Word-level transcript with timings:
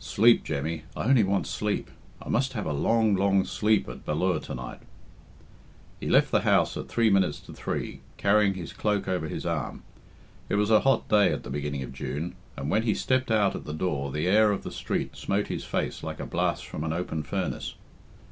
"Sleep, 0.00 0.42
Jemmy 0.42 0.82
I 0.96 1.04
only 1.04 1.22
want 1.22 1.46
sleep. 1.46 1.88
I 2.20 2.28
must 2.28 2.54
have 2.54 2.66
a 2.66 2.72
long, 2.72 3.14
long 3.14 3.44
sleep 3.44 3.88
at 3.88 4.04
Ballure 4.04 4.40
to 4.40 4.54
night." 4.56 4.80
He 6.00 6.08
left 6.08 6.32
the 6.32 6.40
house 6.40 6.76
at 6.76 6.88
three 6.88 7.08
minutes 7.08 7.38
to 7.42 7.52
three, 7.52 8.00
carrying 8.16 8.54
his 8.54 8.72
cloak 8.72 9.06
over 9.06 9.28
his 9.28 9.46
arm. 9.46 9.84
It 10.48 10.56
was 10.56 10.72
a 10.72 10.80
hot 10.80 11.08
day 11.08 11.32
at 11.32 11.44
the 11.44 11.50
beginning 11.50 11.84
of 11.84 11.92
June, 11.92 12.34
and 12.56 12.68
when 12.68 12.82
he 12.82 12.94
stepped 12.94 13.30
out 13.30 13.54
at 13.54 13.62
the 13.62 13.72
door 13.72 14.10
the 14.10 14.26
air 14.26 14.50
of 14.50 14.64
the 14.64 14.72
street 14.72 15.14
smote 15.14 15.46
his 15.46 15.62
face 15.62 16.02
like 16.02 16.18
a 16.18 16.26
blast 16.26 16.66
from 16.66 16.82
an 16.82 16.92
open 16.92 17.22
furnace. 17.22 17.76